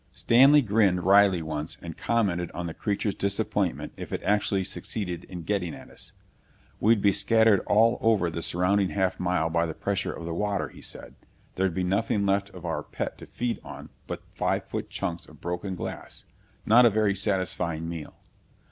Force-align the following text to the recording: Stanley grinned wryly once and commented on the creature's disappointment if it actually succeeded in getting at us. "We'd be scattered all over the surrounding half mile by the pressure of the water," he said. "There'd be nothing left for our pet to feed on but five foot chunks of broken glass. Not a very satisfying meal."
Stanley 0.13 0.63
grinned 0.63 1.03
wryly 1.03 1.43
once 1.43 1.77
and 1.79 1.95
commented 1.95 2.49
on 2.53 2.65
the 2.65 2.73
creature's 2.73 3.13
disappointment 3.13 3.93
if 3.97 4.11
it 4.11 4.23
actually 4.23 4.63
succeeded 4.63 5.25
in 5.25 5.43
getting 5.43 5.75
at 5.75 5.91
us. 5.91 6.11
"We'd 6.79 7.03
be 7.03 7.11
scattered 7.11 7.59
all 7.67 7.99
over 8.01 8.31
the 8.31 8.41
surrounding 8.41 8.89
half 8.89 9.19
mile 9.19 9.51
by 9.51 9.67
the 9.67 9.75
pressure 9.75 10.11
of 10.11 10.25
the 10.25 10.33
water," 10.33 10.69
he 10.69 10.81
said. 10.81 11.13
"There'd 11.53 11.75
be 11.75 11.83
nothing 11.83 12.25
left 12.25 12.49
for 12.49 12.65
our 12.65 12.81
pet 12.81 13.19
to 13.19 13.27
feed 13.27 13.59
on 13.63 13.89
but 14.07 14.23
five 14.33 14.63
foot 14.65 14.89
chunks 14.89 15.27
of 15.27 15.39
broken 15.39 15.75
glass. 15.75 16.25
Not 16.65 16.83
a 16.83 16.89
very 16.89 17.13
satisfying 17.13 17.87
meal." 17.87 18.15